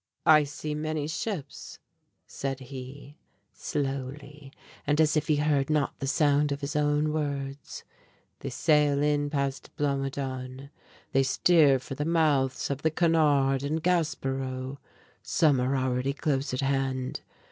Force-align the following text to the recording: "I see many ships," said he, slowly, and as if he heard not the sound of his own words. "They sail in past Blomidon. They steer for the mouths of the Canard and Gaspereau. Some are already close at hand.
"I 0.25 0.45
see 0.45 0.73
many 0.73 1.07
ships," 1.07 1.77
said 2.25 2.59
he, 2.59 3.19
slowly, 3.53 4.51
and 4.87 4.99
as 4.99 5.15
if 5.15 5.27
he 5.27 5.35
heard 5.35 5.69
not 5.69 5.93
the 5.99 6.07
sound 6.07 6.51
of 6.51 6.61
his 6.61 6.75
own 6.75 7.13
words. 7.13 7.83
"They 8.39 8.49
sail 8.49 9.03
in 9.03 9.29
past 9.29 9.69
Blomidon. 9.77 10.71
They 11.11 11.21
steer 11.21 11.77
for 11.77 11.93
the 11.93 12.03
mouths 12.05 12.71
of 12.71 12.81
the 12.81 12.89
Canard 12.89 13.61
and 13.61 13.83
Gaspereau. 13.83 14.79
Some 15.21 15.59
are 15.59 15.77
already 15.77 16.13
close 16.13 16.51
at 16.51 16.61
hand. 16.61 17.19